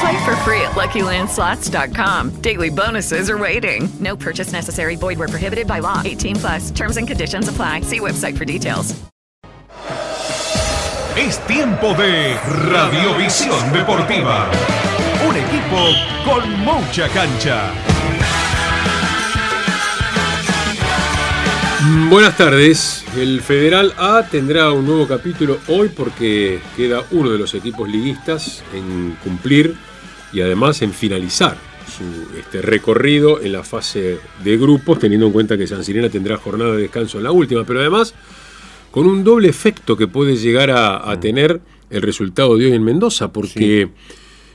[0.00, 2.40] Play for free at LuckyLandSlots.com.
[2.40, 3.88] Daily bonuses are waiting.
[4.00, 4.96] No purchase necessary.
[4.96, 6.02] Void where prohibited by law.
[6.04, 6.70] 18 plus.
[6.70, 7.82] Terms and conditions apply.
[7.82, 8.94] See website for details.
[11.16, 12.34] Es tiempo de
[12.72, 14.50] Radiovisión Deportiva.
[15.28, 17.72] Un equipo con mucha cancha.
[22.08, 23.04] Buenas tardes.
[23.14, 28.64] El Federal A tendrá un nuevo capítulo hoy porque queda uno de los equipos liguistas
[28.72, 29.74] en cumplir
[30.32, 35.58] y además en finalizar su este, recorrido en la fase de grupos, teniendo en cuenta
[35.58, 38.14] que San Sirena tendrá jornada de descanso en la última, pero además
[38.90, 42.82] con un doble efecto que puede llegar a, a tener el resultado de hoy en
[42.82, 43.90] Mendoza, porque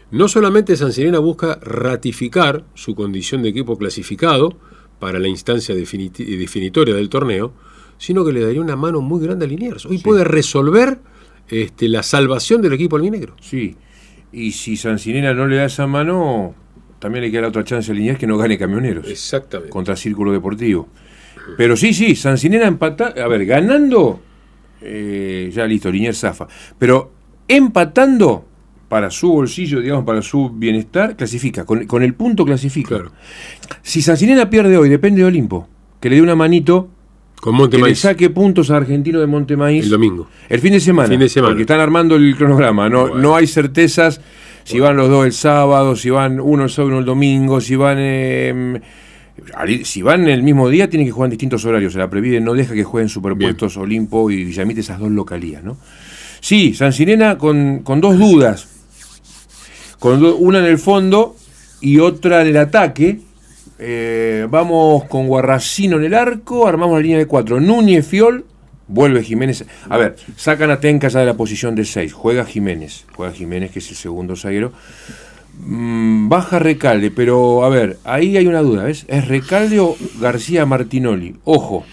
[0.09, 4.57] no solamente San Sirena busca ratificar su condición de equipo clasificado
[4.99, 7.53] para la instancia definitoria del torneo,
[7.97, 9.85] sino que le daría una mano muy grande a Liniers.
[9.85, 10.99] Hoy puede resolver
[11.47, 13.35] este, la salvación del equipo albinegro.
[13.41, 13.75] Sí,
[14.31, 16.53] y si Sancinena no le da esa mano,
[16.99, 19.07] también le queda otra chance a Liniers que no gane camioneros.
[19.07, 19.69] Exactamente.
[19.71, 20.87] Contra Círculo Deportivo.
[21.57, 24.21] Pero sí, sí, Sancinena empata, a ver, ganando,
[24.81, 26.47] eh, ya listo, Liniers zafa.
[26.77, 27.11] Pero
[27.47, 28.45] empatando
[28.89, 31.63] para su bolsillo, digamos, para su bienestar, clasifica.
[31.63, 32.89] Con, con el punto clasifica.
[32.95, 33.11] Claro.
[33.83, 35.67] Si Sancinena pierde hoy, depende de Olimpo.
[36.01, 36.89] Que le dé una manito,
[37.39, 39.83] Con que Montemaíz le saque puntos a Argentino de Montemaíz.
[39.85, 40.27] el domingo.
[40.49, 41.07] El fin de semana.
[41.09, 41.51] Fin de semana.
[41.51, 42.89] Porque están armando el cronograma.
[42.89, 43.15] No, Bueno.
[43.21, 44.19] no hay certezas
[44.63, 47.61] si van los dos el sábado, si van uno el sábado y uno el domingo,
[47.61, 47.97] si van.
[47.99, 48.81] eh,
[49.55, 51.95] al- si van el mismo día, tienen que jugar en distintos horarios.
[51.95, 55.77] La Previde no deja que jueguen superpuestos Olimpo y Villamite, esas dos localías, ¿no?
[56.41, 58.67] Sí, San Sirena con, con dos dudas.
[59.99, 61.35] Con una en el fondo
[61.81, 63.19] y otra en el ataque.
[63.77, 67.59] Eh, vamos con Guarracino en el arco, armamos la línea de cuatro.
[67.59, 68.45] Núñez, Fiol,
[68.87, 69.65] vuelve Jiménez.
[69.89, 72.11] A ver, sacan a Tenca ya de la posición de 6.
[72.13, 73.05] Juega Jiménez.
[73.15, 74.73] Juega Jiménez, que es el segundo zaguero.
[75.61, 79.05] Mm, baja Recalde, pero a ver, ahí hay una duda, ¿ves?
[79.07, 81.35] ¿Es Recalde o García Martinoli?
[81.43, 81.85] Ojo,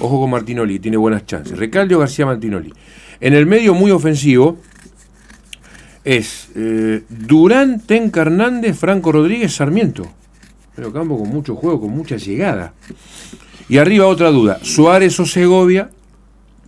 [0.00, 1.56] ojo con Martinoli, tiene buenas chances.
[1.56, 2.72] Recalde o García Martinoli.
[3.20, 4.58] En el medio muy ofensivo
[6.04, 10.06] es eh, Durán, Tenca Hernández, Franco Rodríguez, Sarmiento.
[10.74, 12.72] Pero campo con mucho juego, con mucha llegada.
[13.68, 15.90] Y arriba otra duda, Suárez o Segovia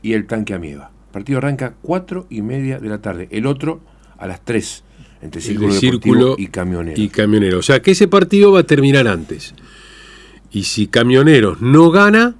[0.02, 0.90] y el tanque Amieva.
[1.08, 3.80] El partido arranca 4 y media de la tarde, el otro
[4.18, 4.84] a las 3,
[5.22, 7.00] entre Círculo Círculo y Camionero.
[7.00, 7.58] Y Camionero.
[7.58, 9.54] O sea que ese partido va a terminar antes.
[10.50, 12.36] Y si Camioneros no gana,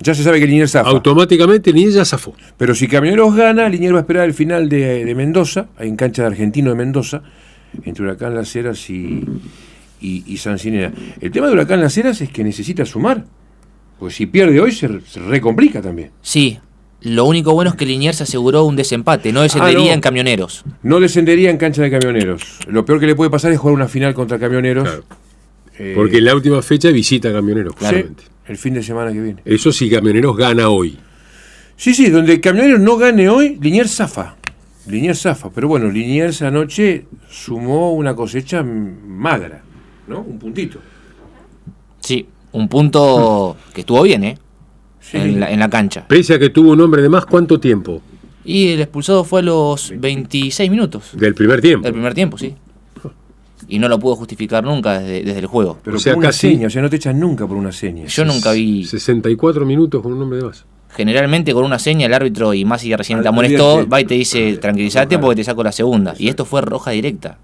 [0.00, 0.88] ya se sabe que Liniers zafa.
[0.90, 2.34] automáticamente Liniers ya zafó.
[2.56, 5.96] Pero si Camioneros gana, Liniers va a esperar el final de, de Mendoza, ahí en
[5.96, 7.22] cancha de Argentino de Mendoza,
[7.84, 9.24] entre Huracán Las Heras y,
[10.00, 10.92] y, y San Sinera.
[11.20, 13.24] El tema de Huracán Las Heras es que necesita sumar.
[13.98, 16.10] Pues si pierde hoy se, se recomplica también.
[16.20, 16.58] Sí,
[17.00, 19.92] lo único bueno es que Liniers aseguró un desempate, no descendería Ah, no.
[19.94, 20.64] en camioneros.
[20.82, 22.42] No descendería en cancha de camioneros.
[22.68, 24.84] Lo peor que le puede pasar es jugar una final contra camioneros.
[24.86, 25.04] Claro.
[25.78, 28.22] eh, Porque en la última fecha visita a Camioneros, sí, claramente.
[28.48, 29.42] El fin de semana que viene.
[29.44, 30.96] Eso si Camioneros gana hoy.
[31.76, 34.36] Sí, sí, donde Camioneros no gane hoy, Liniers zafa.
[34.86, 35.50] Liniers zafa.
[35.50, 39.62] Pero bueno, Liniers anoche sumó una cosecha mm, magra,
[40.06, 40.20] ¿no?
[40.20, 40.78] Un puntito.
[42.00, 44.38] Sí, un punto que estuvo bien, ¿eh?
[45.00, 45.18] Sí.
[45.18, 46.06] En, la, en la cancha.
[46.08, 48.00] Pese a que tuvo un hombre de más, ¿cuánto tiempo?
[48.44, 51.82] Y el expulsado fue a los 26 minutos Del primer tiempo.
[51.84, 52.54] del primer tiempo, sí.
[53.68, 55.78] Y no lo pudo justificar nunca desde, desde el juego.
[55.82, 57.72] Pero O sea, por una casi- seña, o sea, no te echan nunca por una
[57.72, 58.06] seña.
[58.06, 58.84] Yo nunca vi.
[58.84, 60.64] 64 minutos con un hombre de más.
[60.94, 64.14] Generalmente con una seña el árbitro, y más si recién te amonestó, va y te
[64.14, 66.14] dice tranquilízate porque te saco la segunda.
[66.18, 67.38] Y esto fue roja directa.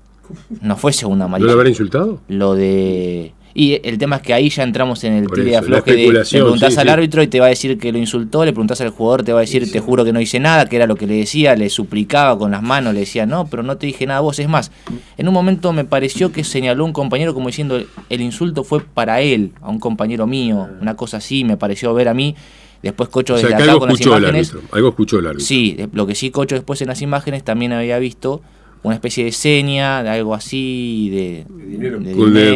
[0.63, 1.49] No fue segunda ¿No amarilla.
[1.49, 2.21] lo habrá insultado?
[2.29, 3.33] Lo de.
[3.55, 6.13] Y el tema es que ahí ya entramos en el tire y afloje de.
[6.13, 6.93] Le preguntás sí, al sí.
[6.93, 9.41] árbitro y te va a decir que lo insultó, le preguntás al jugador, te va
[9.41, 11.69] a decir, te juro que no hice nada, que era lo que le decía, le
[11.71, 14.39] suplicaba con las manos, le decía, no, pero no te dije nada a vos.
[14.39, 14.71] Es más,
[15.19, 19.21] en un momento me pareció que señaló un compañero como diciendo, el insulto fue para
[19.21, 22.35] él, a un compañero mío, una cosa así, me pareció ver a mí.
[22.83, 24.51] Después Cocho O sea, desde que acá algo con las escuchó el imágenes.
[24.51, 24.77] árbitro.
[24.77, 25.47] Algo escuchó el árbitro.
[25.47, 28.43] Sí, lo que sí Cocho después en las imágenes también había visto
[28.83, 31.99] una especie de seña, de algo así, de, de dinero.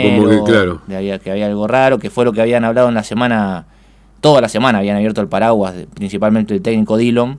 [0.02, 0.80] Como que, claro.
[0.86, 3.66] de había, que había algo raro, que fue lo que habían hablado en la semana,
[4.20, 7.38] toda la semana habían abierto el paraguas, de- principalmente el técnico Dillon,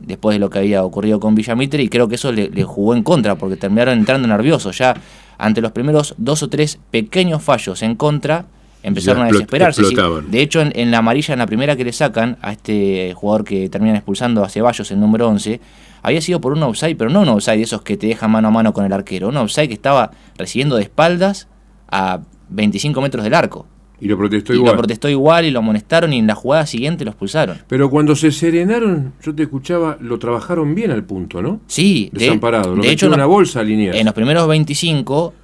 [0.00, 2.94] después de lo que había ocurrido con Villamitre, y creo que eso le, le jugó
[2.94, 4.76] en contra, porque terminaron entrando nerviosos.
[4.78, 4.94] Ya
[5.38, 8.46] ante los primeros dos o tres pequeños fallos en contra,
[8.82, 9.84] empezaron Ya a desesperarse.
[9.84, 9.96] Sí,
[10.28, 13.44] de hecho, en, en la amarilla, en la primera que le sacan a este jugador
[13.44, 15.60] que terminan expulsando a Ceballos, el número 11,
[16.02, 18.48] había sido por un offside, pero no un offside de esos que te dejan mano
[18.48, 21.48] a mano con el arquero, un offside que estaba recibiendo de espaldas
[21.90, 22.20] a
[22.50, 23.66] 25 metros del arco.
[24.00, 24.72] Y lo protestó y igual.
[24.74, 27.58] lo protestó igual y lo amonestaron y en la jugada siguiente lo expulsaron.
[27.66, 31.60] Pero cuando se serenaron, yo te escuchaba, lo trabajaron bien al punto, ¿no?
[31.66, 32.76] Sí, de- Desamparado.
[32.76, 33.96] Lo de hecho, en una bolsa Liniers.
[33.98, 35.34] En los primeros 25,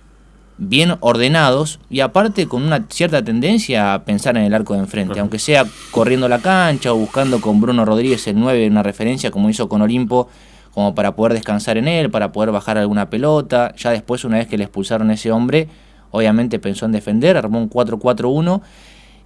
[0.56, 5.19] bien ordenados y aparte con una cierta tendencia a pensar en el arco de enfrente,
[5.19, 9.51] aunque sea corriendo la cancha o buscando con Bruno Rodríguez el 9 una referencia como
[9.51, 10.29] hizo con Olimpo,
[10.73, 13.75] como para poder descansar en él, para poder bajar alguna pelota.
[13.77, 15.69] Ya después, una vez que le expulsaron a ese hombre,
[16.11, 18.61] obviamente pensó en defender, armó un 4-4-1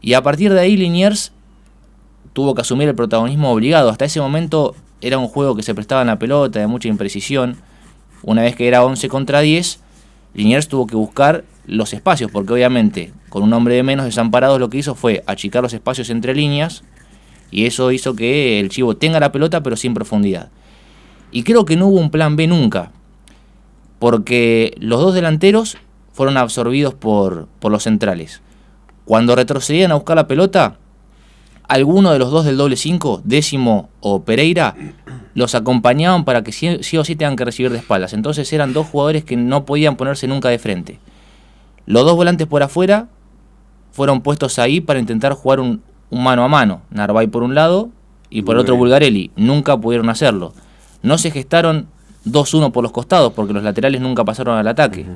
[0.00, 1.32] y a partir de ahí Liniers
[2.32, 3.88] tuvo que asumir el protagonismo obligado.
[3.88, 7.56] Hasta ese momento era un juego que se prestaba en la pelota, de mucha imprecisión.
[8.22, 9.80] Una vez que era 11 contra 10,
[10.38, 14.70] Liniers tuvo que buscar los espacios, porque obviamente con un hombre de menos desamparado lo
[14.70, 16.84] que hizo fue achicar los espacios entre líneas
[17.50, 20.50] y eso hizo que el Chivo tenga la pelota pero sin profundidad.
[21.32, 22.92] Y creo que no hubo un plan B nunca,
[23.98, 25.76] porque los dos delanteros
[26.12, 28.40] fueron absorbidos por, por los centrales.
[29.06, 30.76] Cuando retrocedían a buscar la pelota,
[31.68, 34.74] alguno de los dos del doble 5, décimo o Pereira,
[35.34, 38.14] los acompañaban para que sí, sí o sí tengan que recibir de espaldas.
[38.14, 40.98] Entonces eran dos jugadores que no podían ponerse nunca de frente.
[41.86, 43.08] Los dos volantes por afuera
[43.92, 46.82] fueron puestos ahí para intentar jugar un, un mano a mano.
[46.90, 47.90] Narváez por un lado
[48.30, 49.30] y por el otro Bulgarelli.
[49.36, 50.54] Nunca pudieron hacerlo.
[51.02, 51.86] No se gestaron
[52.26, 55.06] 2-1 por los costados porque los laterales nunca pasaron al ataque.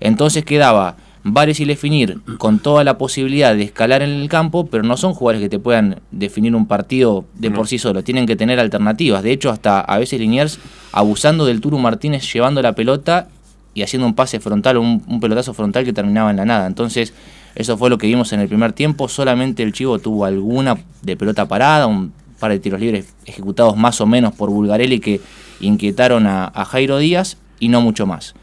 [0.00, 0.96] Entonces quedaba
[1.28, 5.12] Vares y Lefinir con toda la posibilidad de escalar en el campo, pero no son
[5.12, 8.04] jugadores que te puedan definir un partido de por sí solo.
[8.04, 9.24] Tienen que tener alternativas.
[9.24, 10.60] De hecho, hasta a veces Liniers
[10.92, 13.26] abusando del Turu Martínez llevando la pelota
[13.74, 16.68] y haciendo un pase frontal o un, un pelotazo frontal que terminaba en la nada.
[16.68, 17.12] Entonces,
[17.56, 19.08] eso fue lo que vimos en el primer tiempo.
[19.08, 24.00] Solamente el Chivo tuvo alguna de pelota parada, un par de tiros libres ejecutados más
[24.00, 25.20] o menos por Bulgarelli que
[25.58, 28.36] inquietaron a, a Jairo Díaz y no mucho más.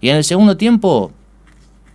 [0.00, 1.10] Y en el segundo tiempo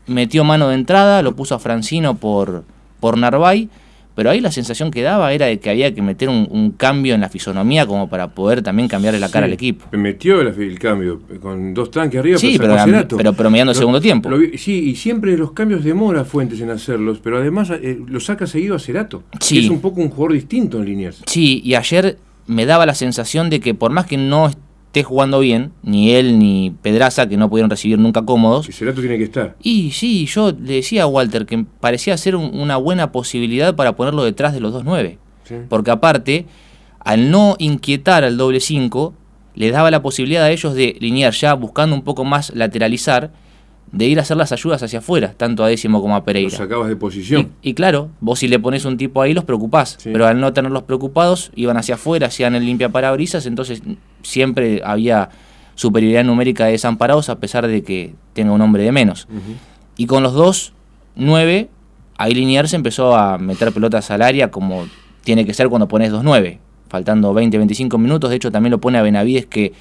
[0.07, 2.63] metió mano de entrada, lo puso a Francino por,
[2.99, 3.69] por Narvay,
[4.15, 7.15] pero ahí la sensación que daba era de que había que meter un, un cambio
[7.15, 9.85] en la fisonomía como para poder también cambiarle la cara al equipo.
[9.91, 12.37] Metió el, el cambio con dos tanques arriba.
[12.37, 13.17] Sí, sacó pero- Cerato.
[13.17, 14.29] pero promediando el segundo tiempo.
[14.29, 18.47] lo sí, y siempre los cambios demora Fuentes en hacerlos, pero además eh, lo saca
[18.47, 19.23] seguido a Cerato.
[19.41, 19.65] Sí.
[19.65, 21.21] Es un poco un jugador distinto en líneas.
[21.25, 22.17] Sí, y ayer
[22.47, 24.49] me daba la sensación de que por más que no
[24.95, 29.01] esté jugando bien, ni él ni Pedraza, que no pudieron recibir nunca cómodos, Y Cerato
[29.01, 29.55] tiene que estar.
[29.61, 33.97] Y sí, yo le decía a Walter que parecía ser un- una buena posibilidad para
[33.97, 35.17] ponerlo detrás de los 2-9.
[35.43, 35.55] Sí.
[35.67, 36.45] Porque aparte,
[37.01, 39.13] al no inquietar al doble 5,
[39.53, 43.31] les daba la posibilidad a ellos de linear ya buscando un poco más lateralizar,
[43.95, 46.49] de ir a hacer las ayudas hacia afuera, tanto a Décimo como a Pereira.
[46.57, 47.51] sacabas de posición.
[47.61, 50.09] Y, y claro, vos si le pones un tipo ahí los preocupás, Sí.
[50.11, 53.81] pero al no tenerlos preocupados, iban hacia afuera, hacían el limpia parabrisas, entonces
[54.21, 55.29] siempre había
[55.75, 59.27] superioridad numérica de desamparados a pesar de que tenga un hombre de menos.
[59.97, 60.73] Y con los dos,
[61.15, 61.69] nueve,
[62.17, 64.87] ahí Liniers empezó a meter pelotas al área como
[65.23, 66.59] tiene que ser cuando pones 2-9,
[66.89, 68.29] faltando 20, 25 minutos.
[68.29, 69.71] De hecho, también lo pone a Benavides, que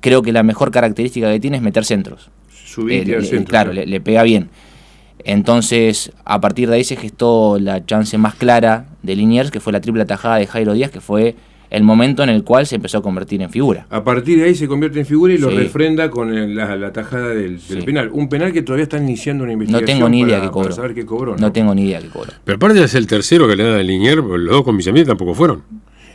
[0.00, 2.30] creo que la mejor característica que tiene es meter centros.
[2.68, 3.50] Subiste Eh, al le- centro.
[3.50, 4.48] claro, le, le pega bien.
[5.24, 9.72] Entonces, a partir de ahí se gestó la chance más clara de Liniers, que fue
[9.72, 11.34] la triple tajada de Jairo Díaz, que fue
[11.70, 13.86] el momento en el cual se empezó a convertir en figura.
[13.90, 15.56] A partir de ahí se convierte en figura y lo Sí.
[15.56, 17.82] refrenda con el- la, la tajada del, del Sí.
[17.82, 18.08] penal.
[18.12, 19.98] Un penal que todavía están iniciando una No investigación.
[19.98, 20.72] tengo ni idea para- qué cobró.
[20.72, 21.36] saber qué cobró.
[21.36, 22.32] No tengo ni idea qué cobró.
[22.44, 25.04] Pero aparte de ser el tercero que le da a Linier, los dos con Villamil
[25.04, 25.62] tampoco fueron.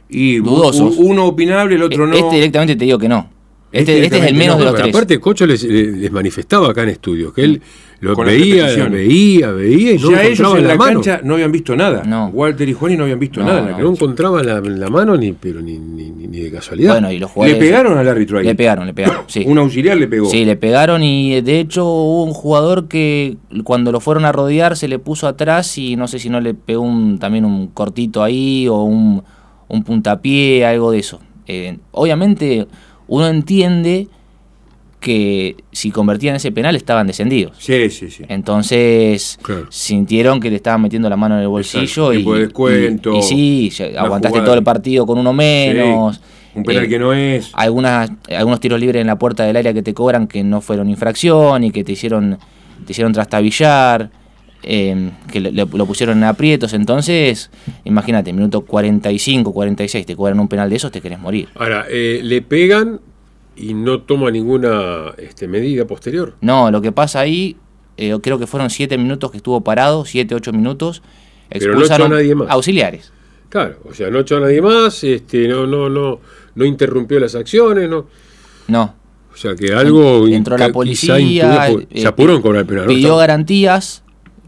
[0.10, 0.96] Y Dudosos.
[0.98, 2.16] uno opinable, el otro no.
[2.16, 3.30] Este directamente te digo que no.
[3.74, 4.94] Este Este, este es el menos no, de los tres.
[4.96, 7.62] aparte, Cocho les, les manifestaba acá en estudios que él
[8.02, 10.94] lo Con veía, veía, veía y no ya ellos en la, la, mano.
[11.02, 12.04] cancha no habían visto nada.
[12.06, 12.28] No.
[12.34, 13.78] Walter y Juani no habían visto No, nada en la no.
[13.78, 14.04] No cancha.
[14.04, 16.94] encontraba la, la mano ni, pero ni, ni, ni- ni de casualidad.
[16.94, 18.46] Bueno, y los Le pegaron al árbitro ahí.
[18.46, 19.24] Le pegaron, le pegaron.
[19.28, 19.44] Sí.
[19.48, 20.26] Un auxiliar le pegó.
[20.30, 24.76] Sí, le pegaron y de hecho hubo un jugador que cuando lo fueron a rodear
[24.76, 28.22] se le puso atrás y no sé si no le pegó un, también un cortito
[28.22, 29.24] ahí o un,
[29.70, 31.22] un puntapié, algo de eso.
[31.48, 32.68] Eh, obviamente
[33.08, 34.08] uno entiende
[35.00, 37.58] que si convertían ese penal estaban descendidos.
[37.60, 38.24] Sí, sí, sí.
[38.30, 39.66] Entonces Claro.
[39.70, 43.84] sintieron que le estaban metiendo la mano en el bolsillo y, descuento, y- y sí,
[43.98, 44.46] aguantaste jugada.
[44.46, 46.22] todo el partido con uno menos.
[46.56, 47.50] Un penal Eh, que no es.
[47.54, 50.88] algunas, algunos tiros libres en la puerta del área que te cobran que no fueron
[50.90, 52.38] infracción y que te hicieron,
[52.86, 54.10] te hicieron trastabillar,
[54.64, 56.74] eh, que lo pusieron en aprietos.
[56.74, 57.50] Entonces,
[57.84, 61.50] imagínate, minuto 45, 46, te cobran un penal de esos, te querés morir.
[61.56, 63.00] Ahora, eh, le pegan
[63.56, 66.36] y no toma ninguna este, medida posterior.
[66.42, 67.56] No, lo que pasa ahí,
[67.98, 71.02] eh, creo que fueron 7 minutos que estuvo parado, 7, 8 minutos.
[71.50, 72.50] Pero no echó a Expulsaron nadie más.
[72.50, 73.12] auxiliares.
[73.50, 76.20] Claro, o sea, no echó a nadie más, este, no, no, no,
[76.56, 78.08] no interrumpió las acciones, no.
[78.68, 78.96] No.
[79.32, 81.18] O sea que algo Entró la policía.
[81.70, 82.86] eh, se apuró en cobrar el penal.
[82.88, 84.04] Pidió garantías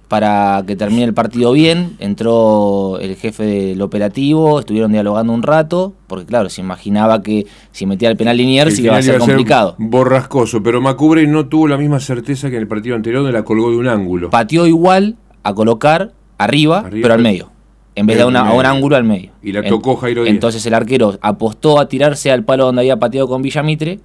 [0.08, 1.96] para que termine el partido bien.
[2.00, 7.86] Entró el jefe del operativo, estuvieron dialogando un rato, porque claro, se imaginaba que si
[7.86, 9.76] metía el penal Liniers iba a ser complicado.
[9.78, 13.44] borrascoso, pero Macubre no tuvo la misma certeza que en el partido anterior donde la
[13.44, 14.30] colgó de un ángulo.
[14.30, 17.52] Pateó igual a colocar arriba, Arriba, pero al medio.
[17.96, 19.32] En vez de a, una- un ángulo al medio.
[19.42, 20.34] Y la tocó Jairo Díaz.
[20.34, 24.00] Entonces el arquero apostó a tirarse al palo donde había pateado con Villamitre,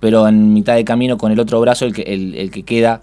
[0.00, 3.02] pero en mitad de camino con el otro brazo, el que, el, el que queda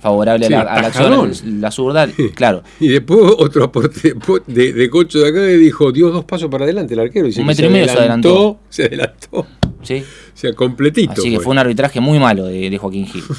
[0.00, 2.62] favorable Sí, a la, a la acción, la zurda, claro.
[2.80, 4.14] Y después otro aporte
[4.46, 7.26] de, de Cocho de acá que dijo, dio dos pasos para adelante el arquero.
[7.26, 8.58] Dice Un metro y medio se adelantó.
[8.68, 9.46] Se adelantó.
[9.82, 10.04] ¿sí?
[10.04, 11.12] O sea, completito.
[11.12, 13.24] Así que fue un arbitraje muy malo de, de Joaquín Gil.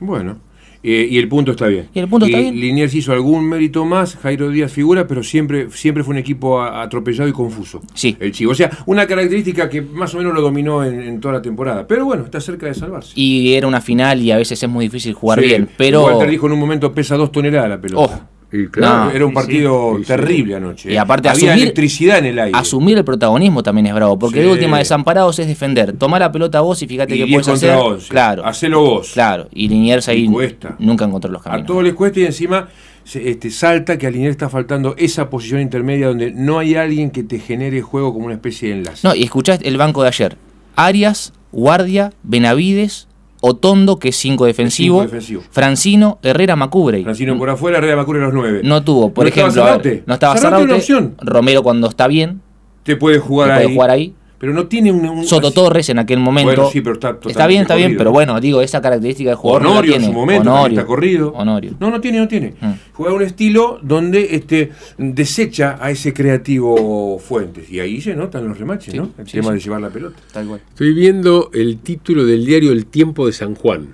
[0.00, 0.38] Bueno,
[0.82, 1.88] eh, y el punto está bien.
[1.94, 2.54] Y el punto está bien.
[2.58, 6.82] Liniers hizo algún mérito más, Jairo Díaz figura, pero siempre, siempre fue un equipo a-
[6.82, 7.80] atropellado y confuso.
[7.94, 8.16] Sí.
[8.20, 8.52] El Chivo.
[8.52, 11.86] O sea, una característica que más o menos lo dominó en, en toda la temporada.
[11.86, 13.12] Pero bueno, está cerca de salvarse.
[13.14, 15.46] Y era una final y a veces es muy difícil jugar Sí.
[15.46, 16.04] bien, pero...
[16.04, 18.14] Walter dijo en un momento pesa dos toneladas la pelota.
[18.24, 20.08] Oh, Y claro, No, Era un partido sí, sí.
[20.08, 20.90] terrible anoche.
[20.90, 20.98] Y ¿eh?
[20.98, 22.58] aparte Había asumir- electricidad en el aire.
[22.58, 24.46] Asumir el protagonismo también es bravo, porque Sí.
[24.46, 25.92] de última desamparados es defender.
[25.92, 27.76] Tomar la pelota vos y fíjate Y que 10 puedes hacer.
[27.76, 28.08] 11.
[28.08, 28.46] Claro.
[28.46, 29.10] Hacelo vos.
[29.12, 30.76] Claro, y Liniers ahí cuesta.
[30.78, 31.66] nunca encontró los A caminos.
[31.66, 32.68] todos les cuesta y encima
[33.14, 37.22] este, salta que a Liniers está faltando esa posición intermedia donde no hay alguien que
[37.22, 39.06] te genere juego como una especie de enlace.
[39.06, 40.36] No, y escuchás el banco de ayer.
[40.76, 43.07] Arias, Guardia, Benavides,
[43.40, 45.06] Otondo, que es 5 defensivo.
[45.50, 47.02] Francino, Herrera, Macubre.
[47.02, 48.60] Francino por afuera, Herrera Macure los nueve.
[48.64, 51.12] No tuvo, por ¿No estaba ejemplo, no estaba Zarrate.
[51.20, 52.40] Romero cuando está bien,
[52.82, 53.62] Te puede jugar que ahí.
[53.64, 54.14] puede jugar ahí.
[54.38, 55.04] Pero no tiene un.
[55.08, 56.52] un- Soto así- Torres en aquel momento.
[56.54, 59.36] Bueno, sí, pero está totalmente Está bien, está bien, pero bueno, digo, esa característica del
[59.36, 60.12] jugador no la Honorio en tiene.
[60.14, 60.78] su momento Honorio.
[60.78, 61.32] está corrido.
[61.34, 61.72] Honorio.
[61.80, 62.54] No, no tiene, no tiene.
[62.60, 62.72] Mm.
[62.92, 67.70] Juega un estilo donde este desecha a ese creativo Fuentes.
[67.70, 69.10] Y ahí se notan los remaches, Sí, ¿no?
[69.18, 69.54] El sí, tema sí.
[69.54, 70.16] de llevar la pelota.
[70.32, 70.60] Tal cual.
[70.68, 73.88] Estoy viendo el título del diario El Tiempo de San Juan.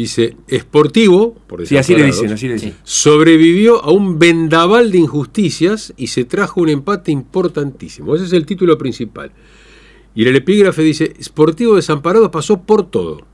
[0.00, 2.74] Dice, esportivo, por Sí, así le dicen, así le dicen.
[2.84, 8.14] sobrevivió a un vendaval de injusticias y se trajo un empate importantísimo.
[8.16, 9.30] Ese es el título principal.
[10.14, 13.26] Y en el epígrafe dice, Sportivo Desamparados pasó por todo.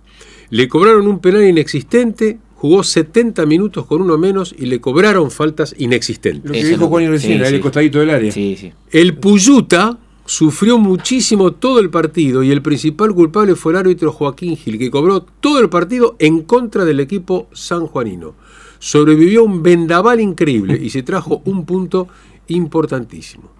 [0.51, 5.73] Le cobraron un penal inexistente, jugó 70 minutos con uno menos y le cobraron faltas
[5.79, 6.47] inexistentes.
[6.47, 7.55] Lo que Eso dijo Juan recién, sí, ahí sí.
[7.55, 8.33] el costadito del área.
[8.33, 8.73] Sí, sí.
[8.91, 14.56] El Puyuta sufrió muchísimo todo el partido y el principal culpable fue el árbitro Joaquín
[14.56, 18.35] Gil, que cobró todo el partido en contra del equipo sanjuanino.
[18.78, 22.09] Sobrevivió un vendaval increíble y se trajo un punto
[22.49, 23.50] importantísimo.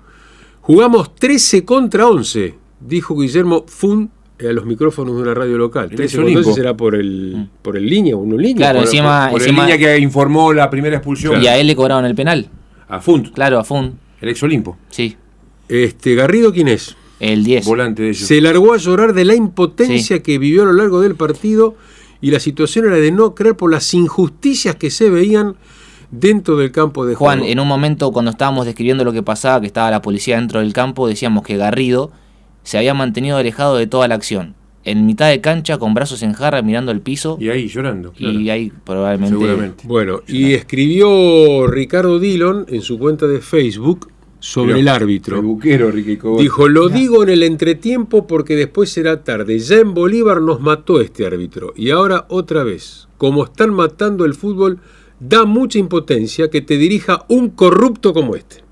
[0.61, 5.88] Jugamos 13 contra 11, dijo Guillermo Fun a los micrófonos de una radio local.
[5.90, 6.35] El 13 Olimpo.
[6.35, 8.56] contra 11 será por el, por el línea, uno en línea.
[8.56, 11.42] Claro, Por- encima- Por el encima- línea que informó la primera expulsión.
[11.42, 12.49] Y a él le cobraron el penal.
[12.88, 13.99] A Funt, Claro, a Fun.
[14.20, 14.76] el ex Olimpo.
[14.90, 15.16] Sí.
[15.68, 16.96] Este, Garrido, ¿quién es?
[17.20, 17.64] El 10.
[17.66, 18.26] Volante de ellos.
[18.26, 21.75] Se largó a llorar de la impotencia que vivió a lo largo del partido
[22.20, 25.56] y la situación era de no creer por las injusticias que se veían
[26.11, 27.52] dentro del campo de Juan, juego.
[27.52, 30.73] en un momento cuando estábamos describiendo lo que pasaba, que estaba la policía dentro del
[30.73, 32.11] campo, decíamos que Garrido
[32.62, 34.54] se había mantenido alejado de toda la acción.
[34.85, 37.38] En mitad de cancha, con brazos en jarra, mirando el piso.
[37.40, 38.12] Y ahí llorando.
[38.12, 38.38] claro.
[38.38, 39.35] Y ahí probablemente.
[39.35, 39.85] Seguramente.
[39.87, 44.08] Bueno, y escribió Ricardo Dillon en su cuenta de Facebook
[44.49, 45.37] sobre el árbitro.
[45.38, 46.41] El buquero, Ricky Cobos.
[46.41, 49.59] Dijo, lo digo en el entretiempo porque después será tarde.
[49.59, 51.73] Ya en Bolívar nos mató este árbitro.
[51.76, 53.09] Y ahora otra vez.
[53.19, 54.79] Como están matando el fútbol,
[55.19, 58.62] da mucha impotencia que te dirija un corrupto como este.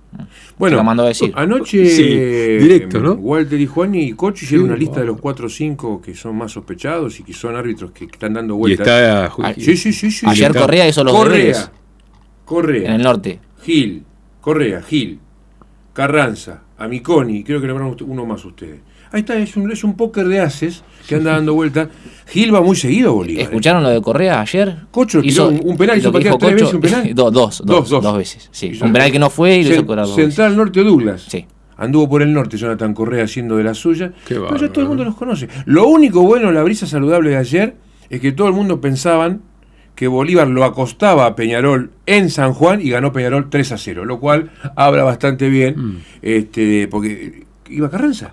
[0.59, 1.33] Bueno, Lo mandó a decir.
[1.35, 3.15] Anoche, Sí, directo, ¿no?
[3.15, 6.15] Walter y Juan y Cocho hicieron Sí, una lista de los 4 o 5 que
[6.15, 8.87] son más sospechados y que son árbitros que están dando Y vueltas.
[8.87, 9.25] está...
[9.43, 10.25] Ah, Sí, sí, sí, sí.
[10.29, 11.71] Ayer Está- Correa hizo los Correa, deberes
[12.45, 13.41] Correa, en el norte.
[13.65, 14.05] Gil,
[14.41, 15.19] Correa, Gil,
[15.95, 18.81] Carranza, Amiconi, creo que nombraron uno más ustedes.
[19.13, 21.89] Ahí está, es un, es un póker de haces que anda dando vueltas.
[22.27, 23.41] Gil va muy seguido a Bolívar.
[23.41, 23.45] ¿eh?
[23.45, 24.77] ¿Escucharon lo de Correa ayer?
[24.91, 27.11] Cocho tiró un- un penal, hizo patear tres veces un penal.
[27.15, 28.03] dos, dos, dos, Dos, dos.
[28.03, 28.49] dos veces.
[28.51, 28.71] Sí.
[28.73, 30.35] Hizo- Un penal que no fue y lo hizo cobrar dos veces.
[30.35, 31.27] Central Norte Douglas.
[31.29, 31.47] Sí.
[31.77, 34.13] Anduvo por el norte Jonathan Correa haciendo de la suya.
[34.27, 35.11] Qué pero ya todo el mundo ¿no?
[35.11, 35.49] los conoce.
[35.67, 37.77] Lo único bueno, la brisa saludable de ayer,
[38.11, 39.43] es que todo el mundo pensaban
[39.95, 44.05] que Bolívar lo acostaba a Peñarol en San Juan y ganó Peñarol 3 a 0,
[44.05, 45.97] lo cual habla bastante bien, Mm.
[46.23, 48.33] este, porque iba Carranza.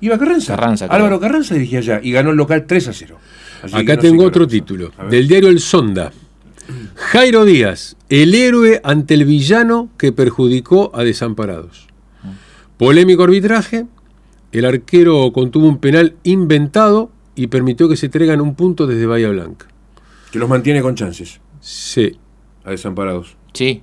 [0.00, 0.56] Iba Carranza.
[0.56, 0.86] Carranza.
[0.86, 3.18] Álvaro Carranza dirigía allá y ganó el local 3 a 0.
[3.62, 6.12] Así que Acá no tengo otro título, del diario El Sonda.
[6.94, 11.88] Jairo Díaz, el héroe ante el villano que perjudicó a desamparados.
[12.78, 13.86] Polémico arbitraje,
[14.52, 19.28] el arquero contuvo un penal inventado y permitió que se traigan un punto desde Bahía
[19.28, 19.66] Blanca.
[20.34, 22.18] Que los mantiene con chances Sí,
[22.64, 23.36] a desamparados.
[23.52, 23.82] Sí,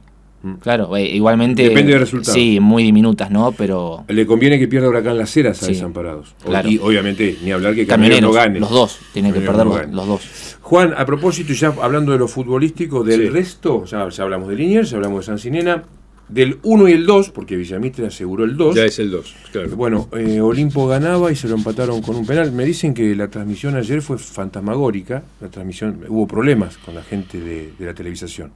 [0.60, 0.98] claro.
[0.98, 1.64] eh, igualmente.
[1.64, 1.68] Mm.
[1.70, 2.34] Depende del resultado.
[2.34, 3.54] Sí, muy diminutas, ¿no?
[3.54, 4.04] Pero.
[4.10, 6.36] Le conviene que pierda Huracán las ceras a Sí, desamparados.
[6.44, 6.68] O- claro.
[6.68, 8.60] Y obviamente, ni hablar que Camioneros no gane.
[8.60, 9.00] los dos.
[9.14, 10.58] Tienen que perder no los, dos.
[10.62, 13.30] Juan, a propósito, y ya hablando de lo futbolístico, del Sí.
[13.30, 15.84] resto, ya, ya hablamos de Liniers, ya hablamos de San Sinena,
[16.32, 18.76] del 1 y el 2, porque Villamitre aseguró el 2.
[18.76, 19.36] ya es el 2.
[19.52, 19.76] Claro.
[19.76, 22.52] Bueno, eh, Olimpo ganaba y se lo empataron con un penal.
[22.52, 25.24] Me dicen que la transmisión ayer fue fantasmagórica.
[25.42, 28.52] La transmisión, hubo problemas con la gente de, de la televisación.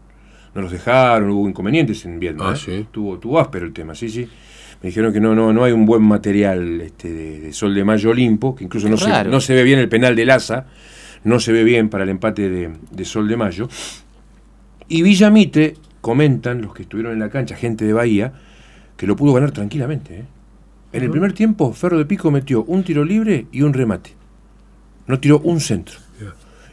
[0.56, 2.54] No los dejaron, hubo inconvenientes en Vietnam.
[2.54, 2.60] Ah, ¿eh?
[2.64, 2.88] sí.
[2.90, 4.26] Tuvo, tuvo áspero el tema, sí, sí.
[4.82, 7.84] Me dijeron que no, no, no hay un buen material este, de, de Sol de
[7.84, 10.66] Mayo Olimpo, que incluso no se, no se ve bien el penal de Laza,
[11.26, 13.68] no se ve bien para el empate de, de Sol de Mayo.
[14.88, 15.76] Y Villamitre,
[16.06, 18.32] comentan los que estuvieron en la cancha, gente de Bahía,
[18.96, 20.20] que lo pudo ganar tranquilamente.
[20.20, 20.24] ¿eh?
[20.94, 24.12] En el primer tiempo, Ferro de Pico metió un tiro libre y un remate.
[25.08, 25.98] No tiró un centro.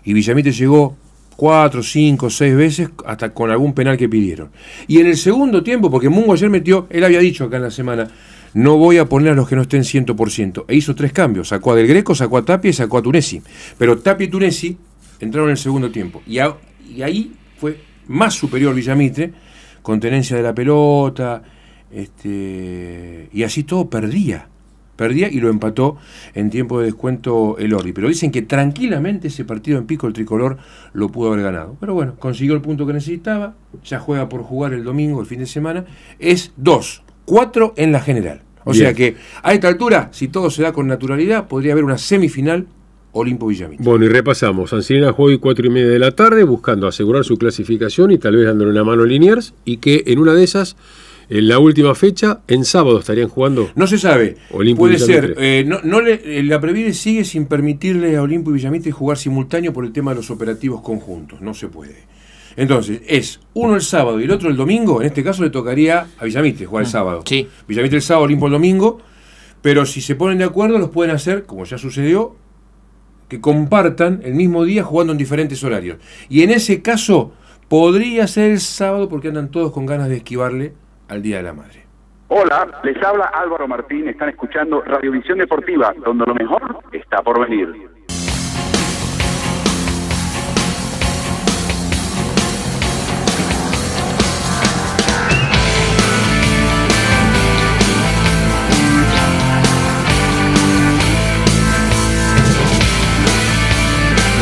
[0.04, 0.98] Y Villamitre llegó
[1.34, 4.50] cuatro, cinco, seis veces hasta con algún penal que pidieron.
[4.86, 7.70] Y en el segundo tiempo, porque Mungo ayer metió, él había dicho acá en la
[7.70, 8.10] semana,
[8.52, 10.66] no voy a poner a los que no estén 100%.
[10.68, 11.48] E hizo tres cambios.
[11.48, 13.40] Sacó a Del Greco, sacó a Tapia y sacó a Tunesi.
[13.78, 14.76] Pero Tapia y Tunesi
[15.20, 16.20] entraron en el segundo tiempo.
[16.26, 16.54] Y, a-
[16.86, 19.32] y ahí fue más superior Villamitre,
[19.82, 21.42] con tenencia de la pelota,
[21.90, 24.48] este, y así todo perdía.
[24.96, 25.96] Perdía y lo empató
[26.34, 27.92] en tiempo de descuento el Ordi.
[27.92, 30.58] Pero dicen que tranquilamente ese partido en pico el tricolor
[30.92, 31.76] lo pudo haber ganado.
[31.80, 33.54] Pero bueno, consiguió el punto que necesitaba.
[33.84, 35.86] Ya juega por jugar el domingo, el fin de semana.
[36.18, 38.42] Es 2, 4 en la general.
[38.64, 38.84] O Bien.
[38.84, 42.66] sea que a esta altura, si todo se da con naturalidad, podría haber una semifinal
[43.12, 43.82] Olimpo Villamita.
[43.84, 44.70] Bueno, y repasamos.
[44.84, 48.36] Sirena juega hoy 4 y media de la tarde buscando asegurar su clasificación y tal
[48.36, 50.76] vez dándole una mano a Liniers y que en una de esas,
[51.28, 53.70] en la última fecha, en sábado estarían jugando.
[53.74, 54.36] No se sabe.
[54.50, 55.34] Olimpo Puede ser.
[55.38, 59.18] eh, no, no le- eh, la Previde sigue sin permitirle a Olimpo y Villamitre jugar
[59.18, 61.40] simultáneo por el tema de los operativos conjuntos.
[61.42, 61.96] No se puede.
[62.56, 65.00] Entonces, es uno el sábado y el otro el domingo.
[65.00, 67.22] En este caso le tocaría a Villamitre jugar el sábado.
[67.26, 67.46] Sí.
[67.68, 69.00] Villamitre el sábado, Olimpo el domingo.
[69.62, 72.34] Pero si se ponen de acuerdo, los pueden hacer, como ya sucedió,
[73.32, 75.96] que compartan el mismo día jugando en diferentes horarios.
[76.28, 77.32] Y en ese caso,
[77.66, 80.74] podría ser el sábado porque andan todos con ganas de esquivarle
[81.08, 81.86] al Día de la Madre.
[82.28, 87.88] Hola, les habla Álvaro Martín, están escuchando Radiovisión Deportiva, donde lo mejor está por venir.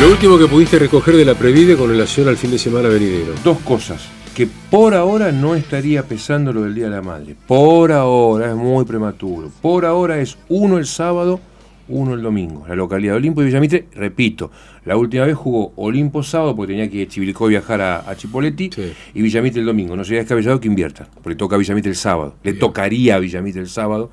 [0.01, 3.35] Lo último que pudiste recoger de la Previde con relación al fin de semana venidero.
[3.45, 4.09] dos cosas.
[4.35, 7.37] Que por ahora no estaría pesando lo del Día de la Madre.
[7.47, 9.51] Por ahora es muy prematuro.
[9.61, 11.41] Por ahora es uno el sábado,
[11.89, 12.65] uno el domingo.
[12.67, 14.51] La localidad de Olimpo y Villamitre, repito,
[14.87, 18.93] la última vez jugó Olimpo sábado porque tenía que Chivilcoy viajar a, a Chipoleti Sí.
[19.15, 19.97] y Villamitre el domingo.
[19.97, 22.37] No sería descabellado que inviertan, porque toca a Villamitre el sábado.
[22.43, 24.11] Le tocaría a Villamitre el sábado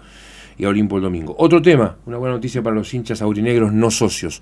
[0.58, 1.36] y a Olimpo el domingo.
[1.40, 4.42] Otro tema, una buena noticia para los hinchas aurinegros no socios.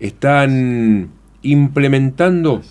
[0.00, 1.10] Están
[1.42, 2.62] implementando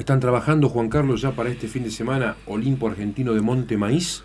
[0.00, 4.22] están trabajando, Juan Carlos, ya para este fin de semana, Olimpo Argentino de Monte Maíz,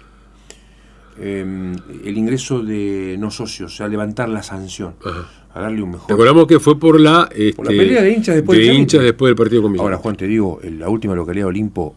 [1.20, 1.74] eh,
[2.06, 5.30] el ingreso de no socios, o sea, levantar la sanción, Ajá.
[5.54, 6.10] a darle un mejor...
[6.10, 9.00] Recordamos que fue por la, Por la este, pelea de hinchas después de del hinchas
[9.00, 9.12] Villamitre.
[9.12, 9.80] después del partido con.
[9.80, 11.96] Ahora, Juan, te digo, en la última localidad de Olimpo,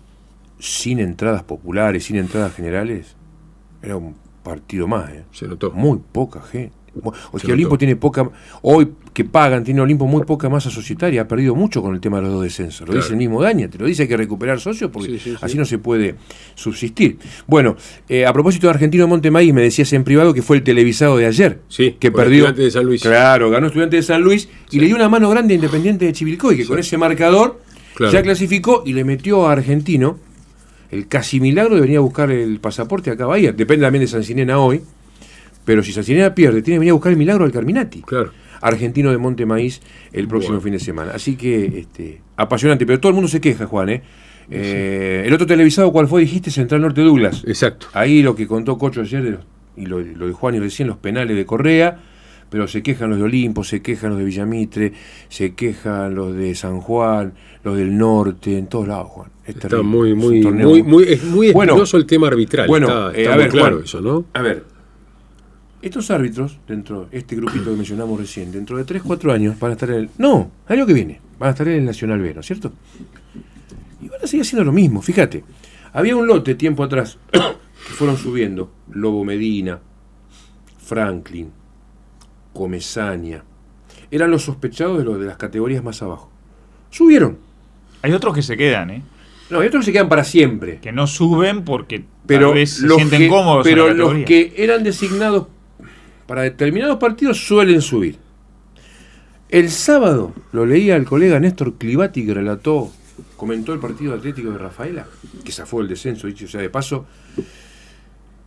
[0.59, 3.15] sin entradas populares, sin entradas generales,
[3.83, 5.25] era un partido más, ¿eh?
[5.31, 5.71] Se notó.
[5.71, 6.78] Muy poca gente.
[7.33, 8.29] O Se que Olimpo tiene poca,
[8.63, 12.17] hoy que pagan, tiene Olimpo muy poca masa societaria, ha perdido mucho con el tema
[12.19, 12.81] de los dos descensos.
[12.81, 13.01] Lo Claro.
[13.01, 15.37] dice el mismo Daña, te lo dice, hay que recuperar socios porque Sí, sí, sí.
[15.41, 16.17] así no se puede
[16.55, 17.19] subsistir.
[17.47, 17.77] Bueno,
[18.09, 21.17] eh, a propósito de Argentino de Montemaíz, me decías en privado que fue el televisado
[21.17, 21.61] de ayer.
[21.69, 22.47] Sí, que perdió.
[22.47, 23.03] Estudiantes de San Luis.
[23.03, 26.13] Claro, ganó Estudiante de San Luis y le dio una mano grande a Independiente de
[26.13, 27.61] Chivilcoy, que con ese marcador
[27.95, 28.13] Claro.
[28.13, 30.19] ya clasificó y le metió a Argentino
[30.91, 33.53] el casi milagro de venir a buscar el pasaporte acá a Bahía.
[33.53, 34.81] Depende también de San Sinena hoy.
[35.69, 38.01] Pero si San Sinena pierde, tiene que venir a buscar el milagro al Carminati.
[38.01, 38.31] Claro.
[38.63, 39.83] Argentino de Monte Maíz
[40.15, 40.63] el próximo Bueno.
[40.63, 41.13] fin de semana.
[41.15, 43.91] Así que este, apasionante, pero todo el mundo se queja, Juan.
[43.91, 44.03] ¿eh?
[44.51, 46.23] Eh, el otro televisado, ¿cuál fue?
[46.23, 47.45] Dijiste Central Norte Douglas.
[47.47, 47.89] Exacto.
[47.93, 49.41] Ahí lo que contó Cocho ayer de los
[49.77, 51.99] y lo, lo de Juan y recién, los penales de Correa,
[52.49, 54.95] pero se quejan los de Olimpo, se quejan los de Villamitre,
[55.29, 59.29] se quejan los de San Juan, los del norte, en todos lados, Juan.
[59.45, 59.87] Es Está terrible.
[59.91, 62.67] muy, Es muy, muy, muy, es muy Bueno, el tema arbitral.
[62.67, 64.25] Bueno, está, eh, a muy ver, claro Juan, eso, ¿no?
[64.33, 64.65] A ver,
[65.81, 69.71] estos árbitros, dentro de este grupito que mencionamos recién, dentro de 3, 4 años van
[69.71, 70.11] a estar en el.
[70.19, 72.73] No, año que viene, van a estar en el Nacional B, ¿no es cierto?
[74.01, 75.45] Y van a seguir haciendo lo mismo, fíjate.
[75.93, 79.81] Había un lote tiempo atrás que fueron subiendo Lobo Medina,
[80.79, 81.51] Franklin,
[82.53, 83.45] Comezaña.
[84.11, 86.31] Eran los sospechados de los de las categorías más abajo.
[86.91, 87.39] Subieron.
[88.03, 89.03] Hay otros que se quedan, ¿eh?
[89.51, 90.79] No, hay otros que se quedan para siempre.
[90.81, 94.25] Que no suben porque pero tal vez se sienten que, cómodos en pero la los
[94.25, 95.47] que eran designados
[96.29, 98.19] para determinados partidos suelen subir.
[99.49, 102.93] El sábado lo leía el colega Néstor Clivati que relató,
[103.37, 105.07] comentó el partido atlético de Rafaela,
[105.43, 107.07] que zafó el descenso, dicho sea de paso.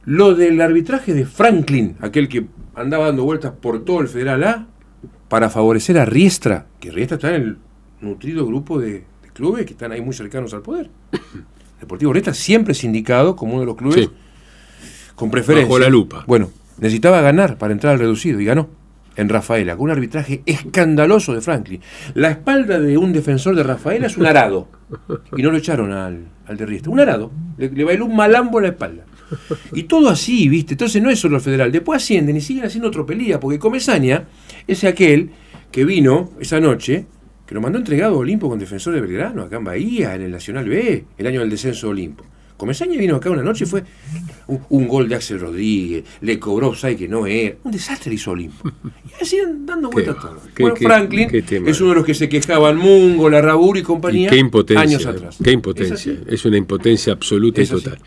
[0.06, 4.68] Lo del arbitraje de Franklin, aquel que andaba dando vueltas por todo el Federal A,
[5.28, 7.58] para favorecer a Riestra, que Riestra está en el
[8.02, 10.90] nutrido grupo de, de clubes que están ahí muy cercanos al poder.
[11.80, 14.10] Deportivo Riestra siempre sindicado como uno de los clubes Sí.
[15.16, 15.68] con preferencia.
[15.68, 16.24] Bajo la lupa.
[16.28, 18.70] Bueno, necesitaba ganar para entrar al reducido y ganó
[19.16, 21.82] en Rafaela, con un arbitraje escandaloso de Franklin.
[22.14, 24.70] La espalda de un defensor de Rafaela es un arado.
[25.36, 26.92] Y no lo echaron al, al de Riestra.
[26.92, 27.32] Un arado.
[27.58, 29.04] Le, bailó un malambo en la espalda.
[29.74, 30.74] Y todo así, ¿viste?
[30.74, 31.72] Entonces no es solo el federal.
[31.72, 34.26] Después ascienden y siguen haciendo tropelía, porque Comesaña
[34.68, 35.32] es aquel
[35.72, 37.06] que vino esa noche,
[37.46, 40.32] que lo mandó entregado a Olimpo con defensor de Belgrano, acá en Bahía, en el
[40.32, 42.26] Nacional B, el año del descenso de Olimpo.
[42.62, 43.84] Comesaña vino acá una noche y fue
[44.46, 47.56] un, un gol de Axel Rodríguez, le cobró sabe que no era.
[47.64, 48.70] Un desastre hizo Olimpo.
[49.20, 50.40] Y así dando vueltas todo.
[50.60, 53.82] Bueno, qué- Franklin qué es uno de los que se quejaban Mungo, la Rabur y
[53.82, 54.80] compañía Y qué impotencia.
[54.84, 55.38] años atrás.
[55.44, 56.14] Qué ¿Es impotencia.
[56.28, 57.98] Es, una impotencia absoluta Es y total.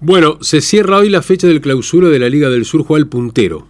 [0.00, 3.06] Bueno, se cierra hoy la fecha del clausura de la Liga del Sur, juega el
[3.06, 3.68] puntero.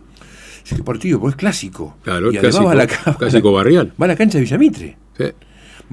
[0.63, 1.99] Sí, qué partido, pues es clásico.
[2.05, 3.93] Claro, y clásico, además va a la, clásico barrial.
[4.01, 4.97] Va a la cancha de Villamitre.
[5.19, 5.25] Sí.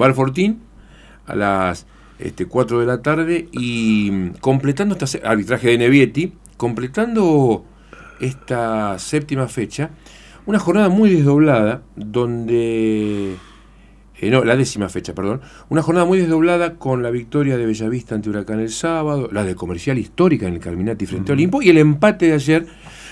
[0.02, 0.60] Va al Fortín
[1.26, 1.86] a las
[2.20, 7.66] este, 4 de la tarde y mm, completando esta se- arbitraje de Nevietti, completando
[8.20, 9.92] esta séptima fecha,
[10.46, 13.36] una jornada muy desdoblada donde
[14.22, 18.16] eh, no, la décima fecha, perdón, una jornada muy desdoblada con la victoria de Bellavista
[18.16, 21.70] ante Huracán el sábado, la de Comercial Histórica en el Carminati frente a Olimpo y
[21.70, 22.66] el empate de ayer,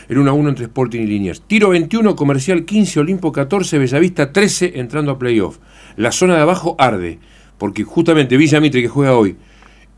[0.09, 1.41] el 1 a 1 entre Sporting y Liniers.
[1.41, 5.59] Tiro 21, Comercial 15, Olimpo 14, Bellavista 13 entrando a playoff.
[5.95, 7.19] La zona de abajo arde,
[7.57, 9.35] porque justamente Villa Mitre que juega hoy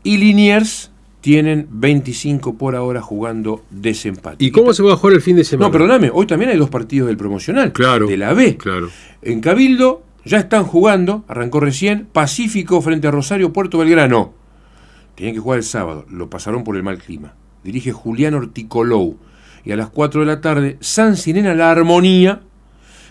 [0.02, 4.42] y Liniers tienen 25 por ahora jugando desempate.
[4.44, 5.68] ¿Y cómo se va a jugar el fin de semana?
[5.68, 7.72] No, perdóname, hoy también hay dos partidos del promocional.
[7.72, 8.06] Claro.
[8.06, 8.56] De la B.
[8.56, 8.88] Claro.
[9.22, 14.32] En Cabildo ya están jugando, arrancó recién, Pacífico frente a Rosario Puerto Belgrano.
[15.14, 17.34] Tenían que jugar el sábado, lo pasaron por el mal clima.
[17.62, 19.18] Dirige Julián Orticolou.
[19.62, 22.40] Y a las 4 de la tarde, San Sinena La Armonía,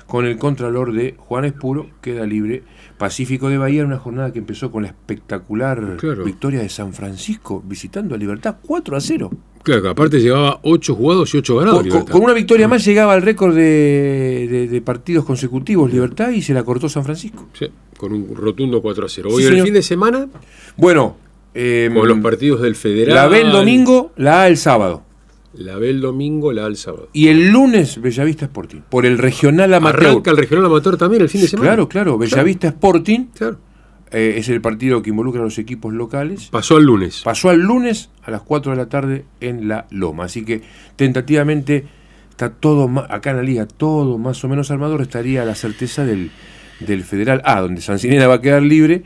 [0.07, 2.63] con el contralor de Juan Espuro, queda libre.
[2.99, 6.23] Pacífico de Bahía, una jornada que empezó con la espectacular Claro.
[6.23, 9.31] victoria de San Francisco, visitando a Libertad 4 a 0.
[9.63, 11.87] Claro, que aparte llevaba 8 jugados y 8 ganados.
[12.09, 16.53] Con, una victoria más llegaba al récord de, de- de partidos consecutivos Libertad y se
[16.53, 17.47] la cortó San Francisco.
[17.53, 19.29] Sí, con un rotundo 4 a 0.
[19.29, 19.65] Sí, Hoy el señor.
[19.65, 20.27] fin de semana,
[20.77, 21.17] Bueno,
[21.53, 23.15] eh, con los partidos del Federal.
[23.15, 25.03] la B el domingo, la A el sábado.
[25.53, 27.09] La B el domingo, la A el sábado.
[27.13, 30.05] Y el lunes Bellavista Sporting, por el regional amateur.
[30.07, 31.69] Arranca el regional amateur también el fin de semana.
[31.69, 33.57] Claro, claro, Bellavista Sporting Claro.
[34.11, 36.49] eh, es el partido que involucra a los equipos locales.
[36.51, 37.21] Pasó al lunes.
[37.23, 40.25] Pasó al lunes a las 4 de la tarde en la Loma.
[40.25, 40.61] Así que
[40.95, 41.85] tentativamente
[42.29, 44.97] está todo, acá en la liga, todo más o menos armado.
[44.97, 46.29] Restaría la certeza del,
[46.79, 49.03] del Federal A, donde Sancinena va a quedar libre,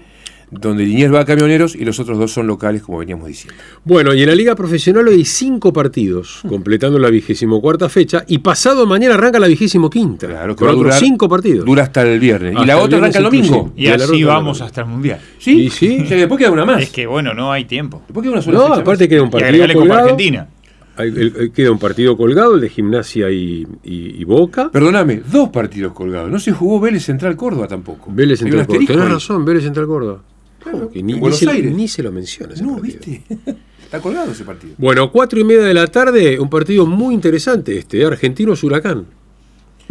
[0.60, 3.60] donde Liniers va a Camioneros y los otros dos son locales, como veníamos diciendo.
[3.84, 6.50] Bueno, y en la Liga Profesional hoy hay cinco partidos, Hmm.
[6.50, 10.28] completando la vigésimo cuarta fecha, y pasado mañana arranca la vigésimo quinta.
[10.28, 11.66] Claro, que con va a otros durar- cinco partidos.
[11.66, 12.52] Dura hasta el viernes.
[12.54, 13.74] Hasta y la otra arranca el domingo.
[13.76, 15.20] Y Y así vamos hasta el mundial.
[15.40, 15.64] ¿Sí?
[15.64, 16.00] Y sí.
[16.04, 16.82] O sea, después queda una más.
[16.84, 18.02] Es que bueno, no hay tiempo.
[18.08, 19.10] Después queda una sola No, fecha aparte más.
[19.10, 20.02] queda un Y partido Copa colgado.
[20.02, 20.48] Argentina.
[20.96, 24.70] Hay- el- el- queda un partido colgado, el de Gimnasia y, y- y Boca.
[24.72, 26.30] Perdóname, dos partidos colgados.
[26.30, 28.12] No se jugó Vélez Central Córdoba tampoco.
[28.14, 28.86] Vélez Central Córdoba.
[28.88, 29.12] Tenés ahí.
[29.12, 30.22] razón, Vélez Central Córdoba.
[30.64, 31.74] Claro, Que ni, en ni Buenos se, Aires.
[31.76, 33.00] ni se lo menciona ese No, partido.
[33.06, 33.24] ¿viste?
[33.84, 34.74] Está colgado ese partido.
[34.78, 39.06] Bueno, cuatro y media de la tarde, un partido muy interesante este, Argentinos Huracán.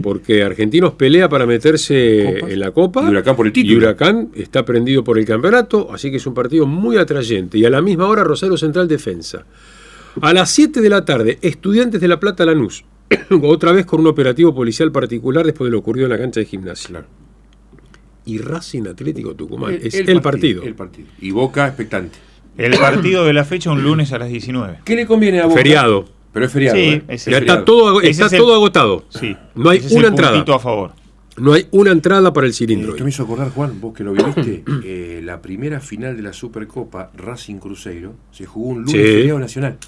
[0.03, 3.05] Porque Argentinos pelea para meterse en la Copa.
[3.05, 3.77] Y Huracán por el Y.
[3.77, 7.59] Huracán está prendido por el campeonato, así que es un partido muy atrayente.
[7.59, 9.45] Y a la misma hora Rosario Central Defensa.
[10.21, 12.85] A las 7 de la tarde, Estudiantes de La Plata Lanús.
[13.43, 16.47] Otra vez con un operativo policial particular después de lo ocurrido en la cancha de
[16.47, 16.89] gimnasia.
[16.89, 17.07] Claro.
[18.25, 19.75] Y Racing Atlético Tucumán.
[19.75, 20.63] El- es el el, partido.
[20.63, 21.09] El partido.
[21.21, 22.19] Y Boca expectante.
[22.57, 24.79] El partido de la fecha un lunes a las 19.
[24.85, 25.57] ¿Qué le conviene a Boca?
[25.57, 26.05] Feriado.
[26.33, 26.77] Pero es feriado.
[26.79, 27.03] Sí, ¿eh?
[27.09, 29.05] es Ya el- está todo, está es todo agotado.
[29.09, 29.37] Sí.
[29.55, 30.45] No hay ese es una el entrada.
[30.47, 30.93] a favor.
[31.37, 32.91] No hay una entrada para el cilindro.
[32.91, 33.05] Esto hoy.
[33.05, 37.11] me hizo acordar, Juan, vos que lo viviste, eh, la primera final de la Supercopa
[37.17, 38.99] Racing Cruzeiro se jugó un lunes Sí.
[38.99, 39.79] feriado nacional,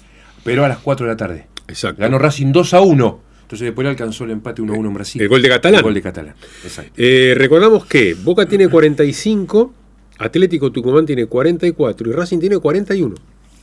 [0.43, 1.47] pero a las 4 de la tarde.
[1.67, 2.01] Exacto.
[2.01, 3.19] Ganó Racing 2 a 1.
[3.45, 5.21] Entonces después le alcanzó el empate 1 a 1 en Brasil.
[5.21, 5.77] El gol de Catalán.
[5.77, 6.91] El gol de Catalán, exacto.
[6.97, 9.71] Eh, recordamos que Boca tiene 45,
[10.17, 13.15] Atlético Tucumán tiene 44 y Racing tiene 41.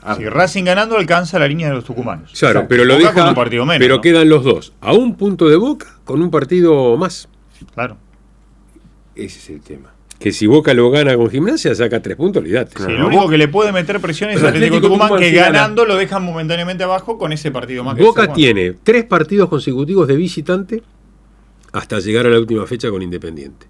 [0.05, 2.33] Ah, Si Racing ganando alcanza la línea de los tucumanos.
[2.39, 2.69] Claro, Exacto.
[2.69, 3.21] pero lo Boca deja.
[3.21, 4.01] con un partido menos, pero ¿no?
[4.01, 4.73] quedan los dos.
[4.81, 7.29] A un punto de Boca con un partido más.
[7.75, 7.97] Claro.
[9.15, 9.93] Ese es el tema.
[10.23, 12.73] Que si Boca lo gana con gimnasia, saca tres puntos, olvídate.
[12.77, 15.85] Sí, el único que le puede meter presión es Atlético, Atlético Tucumán, Tucumán que ganando
[15.85, 17.97] lo dejan momentáneamente abajo con ese partido más.
[17.97, 20.83] que Boca tiene tres partidos consecutivos de visitante
[21.73, 23.67] hasta llegar a la última fecha con Independiente.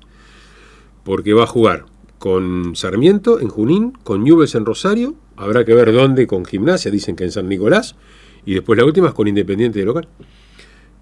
[1.04, 1.86] Porque va a jugar
[2.18, 7.16] con Sarmiento en Junín, con Nubes en Rosario, habrá que ver dónde con Gimnasia, dicen
[7.16, 7.96] que en San Nicolás,
[8.44, 10.06] y después la última es con Independiente de local.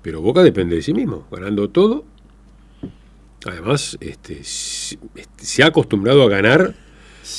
[0.00, 2.04] Pero Boca depende de sí mismo, ganando todo.
[3.46, 4.98] Además, este, este,
[5.38, 6.74] se ha acostumbrado a ganar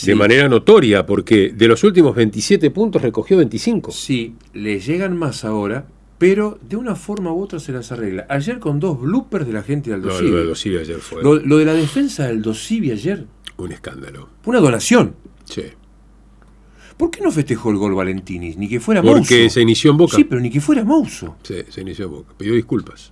[0.05, 3.91] de manera notoria, porque de los últimos 27 puntos recogió 25.
[3.91, 5.85] Sí, le llegan más ahora,
[6.17, 8.25] pero de una forma u otra se las arregla.
[8.29, 10.31] Ayer con dos bloopers de la gente del No, Dosivi.
[10.31, 13.25] lo de ayer fue Lo, lo de la defensa del Dosivi ayer,
[13.57, 14.29] un escándalo.
[14.45, 15.15] una donación.
[15.45, 15.63] Sí.
[16.97, 18.55] ¿Por qué no festejó el gol Valentini?
[18.55, 19.53] Ni que fuera Porque Mouso.
[19.55, 20.15] se inició en Boca.
[20.15, 21.35] Sí, pero ni que fuera Mouso.
[21.43, 22.33] Sí, se inició en Boca.
[22.37, 23.11] Pidió disculpas.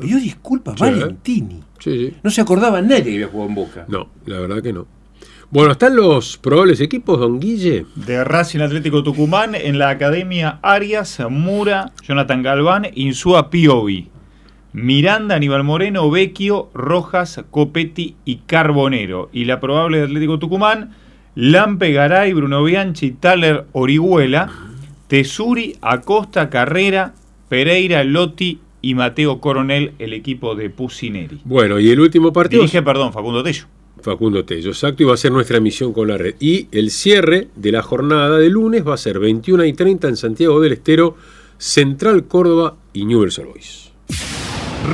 [0.00, 0.80] Pidió disculpas Sí.
[0.84, 1.60] Valentini.
[1.78, 2.14] Sí, sí.
[2.22, 3.84] No se acordaba nadie que había jugado en Boca.
[3.88, 4.86] No, la verdad que no.
[5.50, 7.86] Bueno, están los probables equipos, don Guille.
[7.94, 14.08] De Racing Atlético Tucumán en la Academia Arias, Mura, Jonathan Galván, Insúa Piovi.
[14.72, 19.30] Miranda, Aníbal Moreno, Vecchio, Rojas, Copetti y Carbonero.
[19.32, 20.94] Y la probable de Atlético Tucumán,
[21.34, 24.50] Lampe, Garay, Bruno Bianchi, Taller, Orihuela,
[25.06, 27.14] Tesuri, Acosta, Carrera,
[27.48, 31.40] Pereira, Lotti y Mateo Coronel, el equipo de Pusineri.
[31.44, 32.62] Bueno, y el último partido.
[32.62, 33.64] Dirige, perdón, Facundo Tello.
[34.00, 36.36] Facundo Tello, exacto, y va a ser nuestra emisión con la red.
[36.38, 40.16] Y el cierre de la jornada de lunes va a ser 21 y 30 en
[40.16, 41.16] Santiago del Estero,
[41.58, 43.92] Central Córdoba y Newell's Old Boys.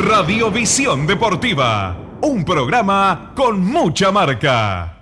[0.07, 5.02] Radiovisión Deportiva, un programa con mucha marca.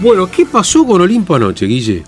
[0.00, 2.04] Bueno, ¿qué pasó con Olimpo anoche, Guille?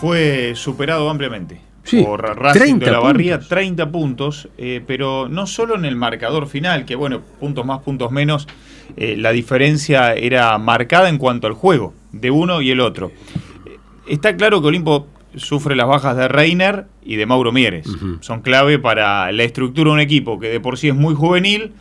[0.00, 1.60] Fue superado ampliamente.
[1.84, 3.48] Sí, por Racing 30 de la Barría, puntos.
[3.48, 8.12] 30 puntos, eh, pero no solo en el marcador final, que bueno, puntos más, puntos
[8.12, 8.46] menos,
[8.96, 13.10] eh, la diferencia era marcada en cuanto al juego, de uno y el otro.
[13.66, 17.86] Eh, Está claro que Olimpo sufre las bajas de Reiner y de Mauro Mieres.
[18.20, 21.72] Son clave para la estructura de un equipo que de por sí es muy juvenil,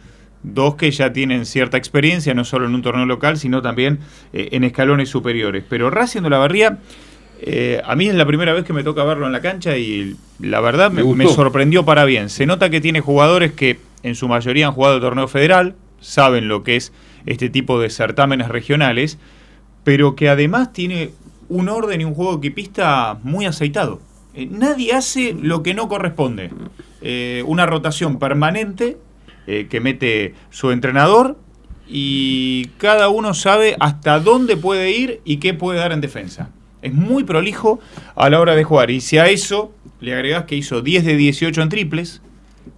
[0.44, 4.00] dos que ya tienen cierta experiencia, no solo en un torneo local, sino también
[4.34, 5.64] eh, en escalones superiores.
[5.68, 6.80] Pero Racing de la Barría,
[7.40, 10.16] eh, a mí es la primera vez que me toca verlo en la cancha y
[10.40, 11.44] la verdad me, Me me gustó.
[11.44, 12.30] sorprendió para bien.
[12.30, 16.48] Se nota que tiene jugadores que en su mayoría han jugado el torneo federal, saben
[16.48, 16.92] lo que es
[17.26, 19.20] este tipo de certámenes regionales,
[19.84, 21.12] pero que además tiene
[21.50, 24.00] un orden y un juego equipista muy aceitado.
[24.34, 26.50] Eh, nadie hace lo que no corresponde.
[27.46, 28.98] Una rotación permanente
[29.48, 31.38] eh, que mete su entrenador
[31.88, 36.50] y cada uno sabe hasta dónde puede ir y qué puede dar en defensa.
[36.82, 37.80] Es muy prolijo
[38.16, 38.92] a la hora de jugar.
[38.92, 42.22] Y si a eso le agregás que hizo 10 de 18 en triples,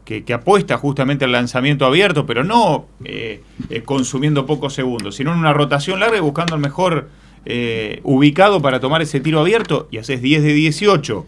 [0.05, 5.39] que, apuesta justamente al lanzamiento abierto, pero no eh, eh, consumiendo pocos segundos, sino en
[5.39, 7.09] una rotación larga y buscando el mejor
[8.03, 11.25] ubicado para tomar ese tiro abierto, y haces 10 de 18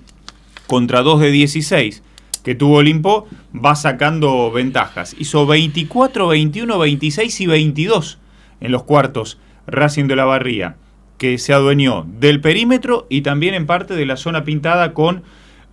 [0.66, 2.04] contra 2 de 16
[2.46, 5.16] que tuvo Olimpo, va sacando ventajas.
[5.18, 8.20] Hizo 24, 21, 26 y 22
[8.62, 10.76] en los cuartos Racing de la Barría,
[11.18, 15.24] que se adueñó del perímetro y también en parte de la zona pintada con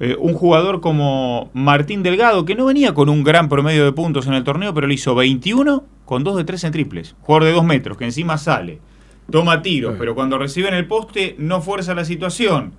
[0.01, 4.27] eh, un jugador como Martín Delgado, que no venía con un gran promedio de puntos
[4.27, 7.17] en el torneo, pero le hizo 21 con 2 de 3 en triples.
[7.21, 8.81] Jugador de 2 metros, que encima sale,
[9.31, 12.73] toma tiros, pero cuando recibe en el poste no fuerza la situación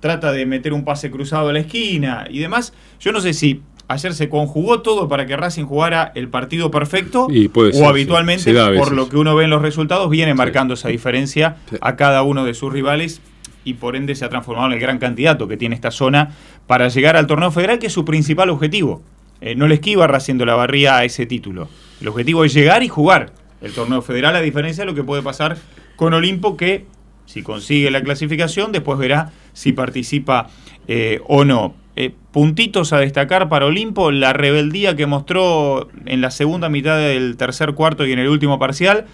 [0.00, 2.72] trata de meter un pase cruzado a la esquina y demás.
[3.00, 7.28] Yo no sé si ayer se conjugó todo para que Racing jugara el partido perfecto
[7.30, 10.74] Y puede o ser, habitualmente, por lo que uno ve en los resultados, viene marcando
[10.74, 11.76] esa diferencia Sí.
[11.80, 13.20] a cada uno de sus rivales
[13.64, 16.30] y por ende se ha transformado en el gran candidato que tiene esta zona
[16.66, 19.02] para llegar al torneo federal, que es su principal objetivo.
[19.40, 21.68] Eh, no le esquiva Racing de la Barría a ese título.
[22.00, 25.22] El objetivo es llegar y jugar el torneo federal, a diferencia de lo que puede
[25.22, 25.56] pasar
[25.96, 26.86] con Olimpo que
[27.26, 30.48] si consigue la clasificación después verá si participa
[30.86, 31.74] eh, o no.
[31.96, 37.38] Eh, puntitos a destacar para Olimpo, la rebeldía que mostró en la segunda mitad del
[37.38, 39.06] tercer cuarto y en el último parcial,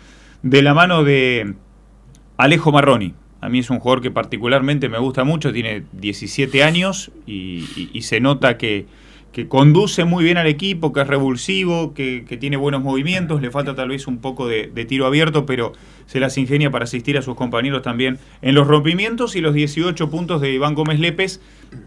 [0.43, 1.55] de la mano de
[2.37, 3.15] Alejo Marroni.
[3.41, 8.19] A mí es un jugador que particularmente me gusta mucho, tiene 17 años y, se
[8.19, 8.87] nota que,
[9.33, 13.51] que conduce muy bien al equipo, que es revulsivo, que, que tiene buenos movimientos, le
[13.51, 15.73] falta tal vez un poco de, de tiro abierto, pero
[16.07, 20.11] se las ingenia para asistir a sus compañeros también en los rompimientos y los 18
[20.11, 21.41] puntos de Iván Gómez Lépez,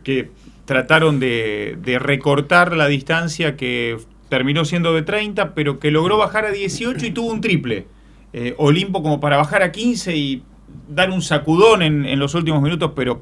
[0.03, 0.31] que
[0.65, 3.97] trataron de, de recortar la distancia que
[4.29, 7.85] terminó siendo de 30, pero que logró bajar a 18 y tuvo un triple.
[8.33, 10.43] Eh, Olimpo como para bajar a 15 y
[10.89, 13.21] dar un sacudón en, en los últimos minutos, pero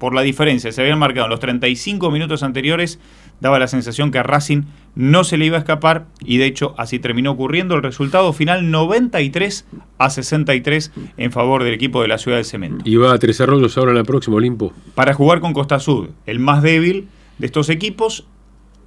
[0.00, 2.98] por la diferencia, se habían marcado en los 35 minutos anteriores,
[3.40, 4.62] daba la sensación que a Racing
[4.94, 7.74] no se le iba a escapar y de hecho así terminó ocurriendo.
[7.74, 9.66] El resultado final 93
[9.98, 12.84] a 63 en favor del equipo de la Ciudad del Cemento.
[12.84, 14.72] Y va a Tres Arroyos ahora en la próxima, Olimpo.
[14.94, 18.26] Para jugar con Costa Sud, el más débil de estos equipos,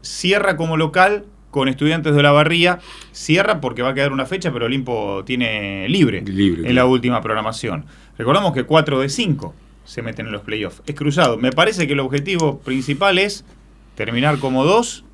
[0.01, 2.79] cierra como local con Estudiantes de la Barría,
[3.11, 7.21] cierra porque va a quedar una fecha, pero Olimpo tiene libre, Libre, en la última
[7.21, 7.85] programación.
[8.17, 9.53] Recordamos que 4 de 5
[9.85, 10.81] se meten en los playoffs.
[10.87, 11.37] Es cruzado.
[11.37, 13.45] Me parece que el objetivo principal es
[13.95, 15.05] terminar como 2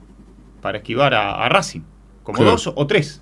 [0.62, 1.82] para esquivar a, a Racing.
[2.24, 2.52] Como Claro.
[2.52, 3.22] 2 o 3.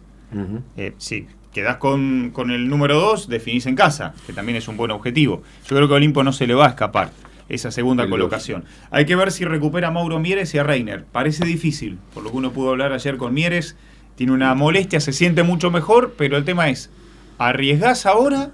[0.76, 4.78] Eh, si quedás con, con el número 2, definís en casa, que también es un
[4.78, 5.42] buen objetivo.
[5.68, 7.12] Yo creo que a Olimpo no se le va a escapar
[7.50, 8.66] esa segunda El colocación.
[8.92, 11.06] Hay que ver si recupera a Mauro Mieres y a Reiner.
[11.06, 13.78] Parece difícil, por lo que uno pudo hablar ayer con Mieres.
[14.16, 16.90] Tiene una molestia, se siente mucho mejor, pero el tema es,
[17.38, 18.52] ¿arriesgás ahora?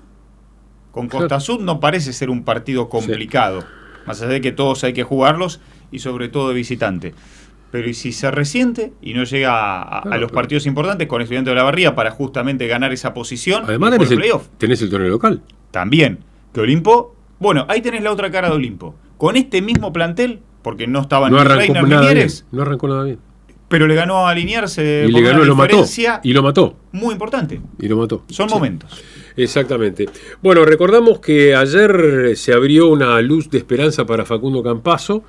[0.92, 3.64] Con Costa Sud no parece ser un partido complicado.
[4.06, 5.60] Más allá de que todos hay que jugarlos
[5.94, 7.14] y sobre todo de visitante.
[7.72, 11.08] Pero ¿y si se resiente y no llega a, a- a Claro, los partidos importantes
[11.08, 13.64] con Estudiantes de la Barría para justamente ganar esa posición?
[13.66, 15.42] Además y tenés el, tenés el torneo local.
[15.72, 16.20] También.
[16.54, 18.94] Que Olimpo, bueno, ahí tenés la otra cara de Olimpo.
[19.18, 22.14] Con este mismo plantel, porque no estaban No ni arrancó Reiner nada bien.
[22.14, 23.18] Mieres, No arrancó nada bien.
[23.70, 25.84] pero le ganó a alinearse Y por le ganó y lo mató.
[26.24, 26.76] Y lo mató.
[26.92, 27.60] muy importante.
[27.80, 28.24] Y lo mató.
[28.30, 28.54] Son Sí.
[28.54, 29.02] momentos.
[29.36, 30.08] Exactamente.
[30.44, 35.24] Bueno, recordamos que ayer se abrió una luz de esperanza para Facundo Campazo,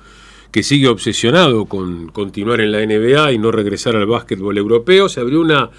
[0.55, 5.09] que sigue obsesionado con continuar en la NBA y no regresar al básquetbol europeo.
[5.09, 5.69] Se abrió una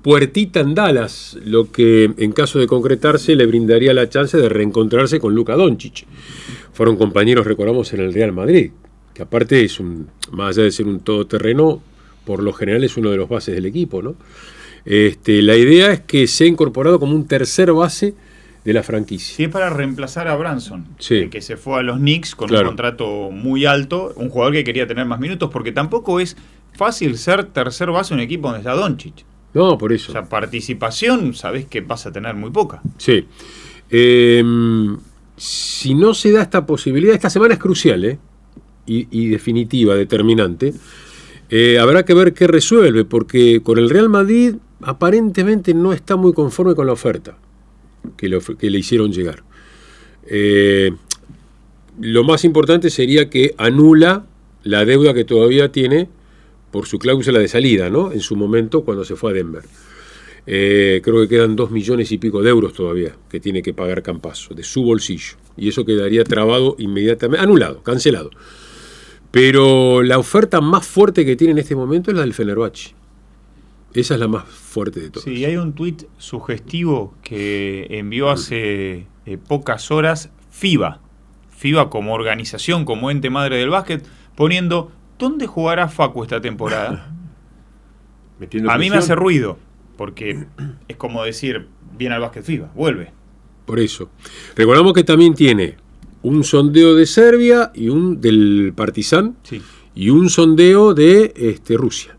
[0.00, 5.18] puertita en Dallas, lo que en caso de concretarse le brindaría la chance de reencontrarse
[5.18, 6.06] con Luka Doncic.
[6.72, 8.70] Fueron compañeros, recordamos, en el Real Madrid,
[9.12, 11.82] que aparte es un, más allá de ser un todoterreno,
[12.24, 14.14] por lo general es uno de los bases del equipo, ¿no?
[14.84, 18.14] Este, la idea es que se ha incorporado como un tercer base
[18.64, 19.34] de la franquicia.
[19.36, 21.28] Si es para reemplazar a Branson, Sí.
[21.28, 22.64] que se fue a los Knicks con Claro.
[22.64, 26.36] un contrato muy alto, un jugador que quería tener más minutos, porque tampoco es
[26.74, 29.24] fácil ser tercer base en un equipo donde está Doncic.
[29.54, 30.10] No, por eso.
[30.10, 32.80] O sea, participación, sabés que vas a tener muy poca.
[32.98, 33.26] Sí.
[33.90, 34.42] Eh,
[35.36, 38.18] si no se da esta posibilidad, esta semana es crucial, ¿eh?
[38.86, 40.72] Y, y definitiva, determinante.
[41.50, 46.32] Eh, habrá que ver qué resuelve, porque con el Real Madrid aparentemente no está muy
[46.32, 47.36] conforme con la oferta
[48.16, 49.42] que le, hicieron llegar.
[50.26, 50.92] Eh,
[52.00, 54.26] lo más importante sería que anula
[54.62, 56.08] la deuda que todavía tiene
[56.70, 58.12] por su cláusula de salida, ¿no?
[58.12, 59.62] En su momento cuando se fue a Denver.
[60.46, 64.02] Eh, creo que quedan dos millones y pico de euros todavía que tiene que pagar
[64.02, 65.36] Campazo de su bolsillo.
[65.56, 68.30] Y eso quedaría trabado inmediatamente, anulado, cancelado.
[69.30, 72.94] Pero la oferta más fuerte que tiene en este momento es la del Fenerbahce.
[73.94, 75.24] Esa es la más fuerte de todas.
[75.24, 81.00] Sí, hay un tuit sugestivo que envió hace eh, pocas horas FIBA.
[81.50, 87.12] FIBA como organización, como ente madre del básquet, poniendo ¿dónde jugará Facu esta temporada?
[88.38, 88.98] Metiendo A mí me presión.
[88.98, 89.58] hace ruido,
[89.96, 90.46] porque
[90.88, 93.12] es como decir, viene al básquet FIBA, vuelve.
[93.66, 94.10] Por eso.
[94.56, 95.76] Recordamos que también tiene
[96.22, 99.62] un sondeo de Serbia y un del Partizan Sí.
[99.94, 102.16] y un sondeo de este, Rusia,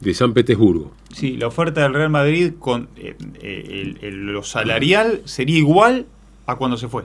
[0.00, 0.92] de San Petersburgo.
[1.12, 6.06] Sí, la oferta del Real Madrid con eh, eh, el- el- lo salarial sería igual
[6.46, 7.04] a cuando se fue.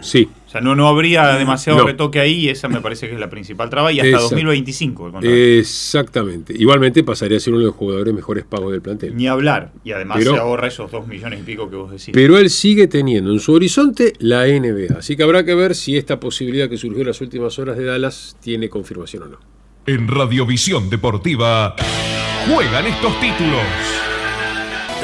[0.00, 1.86] Sí, O sea, no, no habría demasiado No.
[1.86, 4.24] retoque ahí y esa me parece que es la principal traba y hasta Exacto.
[4.30, 5.06] 2025.
[5.06, 5.34] el contrato.
[5.36, 6.52] exactamente.
[6.58, 9.14] Igualmente pasaría a ser uno de los jugadores mejores pagos del plantel.
[9.16, 9.72] Ni hablar.
[9.84, 12.10] Y además Pero- se ahorra esos dos millones y pico que vos decís.
[12.12, 14.98] Pero él sigue teniendo en su horizonte la NBA.
[14.98, 17.84] Así que habrá que ver si esta posibilidad que surgió en las últimas horas de
[17.84, 19.38] Dallas tiene confirmación o no.
[19.86, 21.76] En Radiovisión Deportiva
[22.46, 24.13] juegan estos títulos.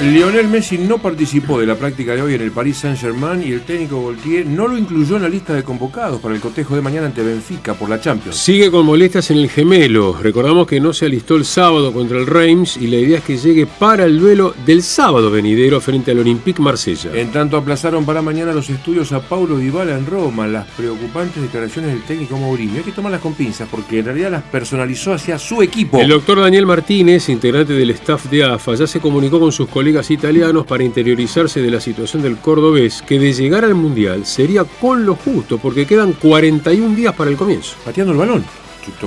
[0.02, 3.60] Lionel Messi no participó de la práctica de hoy en el Paris Saint-Germain y el
[3.60, 7.06] técnico Gaultier no lo incluyó en la lista de convocados para el cotejo de mañana
[7.06, 8.34] ante Benfica por la Champions.
[8.36, 10.16] Sigue con molestias en el gemelo.
[10.18, 13.36] Recordamos que no se alistó el sábado contra el Reims y la idea es que
[13.36, 17.10] llegue para el duelo del sábado venidero frente al Olympique Marsella.
[17.14, 21.92] En tanto aplazaron para mañana los estudios a Paulo Dybala en Roma, las preocupantes declaraciones
[21.92, 22.78] del técnico Mourinho.
[22.78, 26.00] Hay que tomarlas con pinzas porque en realidad las personalizó hacia su equipo.
[26.00, 29.89] El doctor Daniel Martínez, integrante del staff de AFA, ya se comunicó con sus colegas
[30.10, 35.04] italianos para interiorizarse de la situación del cordobés, que de llegar al Mundial sería con
[35.04, 37.76] lo justo, porque quedan 41 días para el comienzo.
[37.84, 38.44] Pateando el balón.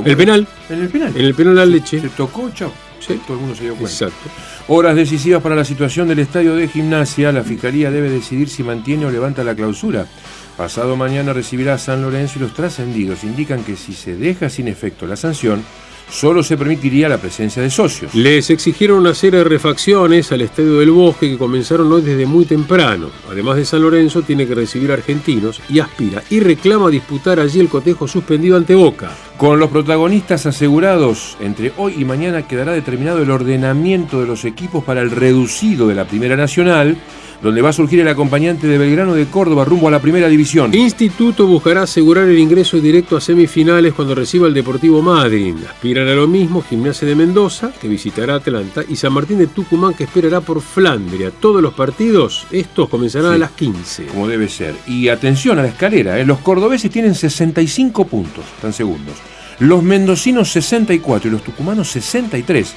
[0.06, 0.48] El penal.
[0.70, 1.14] En el penal.
[1.16, 2.00] En el penal al leche.
[2.00, 2.72] Se tocó, chao.
[3.00, 3.20] Sí.
[3.26, 3.92] Todo el mundo se dio cuenta.
[3.92, 4.30] Exacto.
[4.68, 7.32] Horas decisivas para la situación del estadio de gimnasia.
[7.32, 10.08] La fiscalía debe decidir si mantiene o levanta la clausura.
[10.56, 14.68] Pasado mañana recibirá a San Lorenzo y los trascendidos indican que si se deja sin
[14.68, 15.64] efecto la sanción,
[16.10, 18.14] solo se permitiría la presencia de socios.
[18.16, 23.10] Les exigieron de refacciones al Estadio del Bosque que comenzaron hoy desde muy temprano.
[23.30, 27.70] Además de San Lorenzo, tiene que recibir argentinos y aspira y reclama disputar allí el
[27.70, 29.12] cotejo suspendido ante Boca.
[29.38, 34.84] Con los protagonistas asegurados, entre hoy y mañana quedará determinado el ordenamiento de los equipos
[34.84, 36.96] para el reducido de la Primera Nacional,
[37.42, 40.74] donde va a surgir el acompañante de Belgrano de Córdoba rumbo a la Primera División.
[40.74, 45.56] Instituto buscará asegurar el ingreso directo a semifinales cuando reciba el Deportivo Madrid.
[45.70, 49.94] Aspiran a lo mismo Gimnasia de Mendoza, que visitará Atlanta, y San Martín de Tucumán,
[49.94, 51.32] que esperará por Flandria.
[51.32, 53.36] Todos los partidos, estos comenzarán Sí.
[53.36, 54.06] a las 15.
[54.06, 54.76] Como debe ser.
[54.88, 56.26] Y atención a la escalera, ¿eh?
[56.26, 59.16] los cordobeses tienen 65 puntos, están segundos.
[59.64, 62.76] Los mendocinos 64 y los tucumanos 63.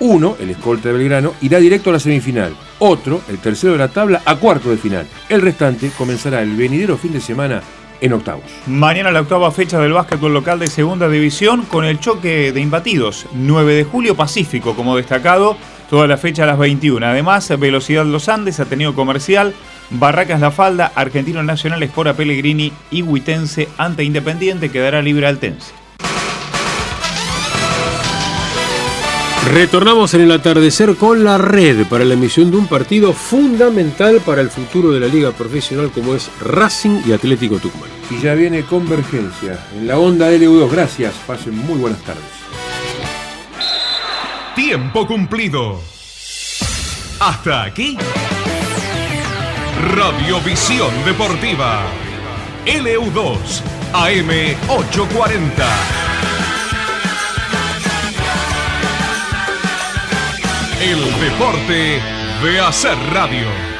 [0.00, 2.56] Uno, el escolta de Belgrano, irá directo a la semifinal.
[2.78, 5.06] Otro, el tercero de la tabla, a cuarto de final.
[5.28, 7.60] El restante comenzará el venidero fin de semana
[8.00, 8.44] en octavos.
[8.66, 13.26] Mañana la octava fecha del básquetbol local de segunda división con el choque de imbatidos.
[13.34, 15.58] 9 de julio Pacífico como destacado,
[15.90, 17.04] toda la fecha a las 21.
[17.04, 19.52] Además, Velocidad Los Andes, Ateneo Comercial,
[19.90, 25.85] Barracas La Falda, Argentino Nacional, Espora Pellegrini y Huitense ante Independiente quedará libre Altense.
[29.52, 34.40] Retornamos en el atardecer con la red para la emisión de un partido fundamental para
[34.40, 37.88] el futuro de la liga profesional como es Racing y Atlético Tucumán.
[38.10, 40.68] Y ya viene Convergencia en la onda LU2.
[40.70, 42.24] Gracias, pasen muy buenas tardes.
[44.56, 45.80] Tiempo cumplido.
[47.20, 47.96] Hasta aquí.
[49.94, 51.84] Radiovisión Deportiva.
[52.66, 53.38] LU2
[53.92, 56.16] AM840.
[60.80, 62.00] El deporte
[62.42, 63.75] de hacer radio.